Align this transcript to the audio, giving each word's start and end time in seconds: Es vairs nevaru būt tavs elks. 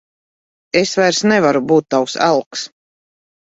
Es 0.81 0.93
vairs 1.01 1.19
nevaru 1.33 1.63
būt 1.73 1.89
tavs 1.97 2.19
elks. 2.31 2.67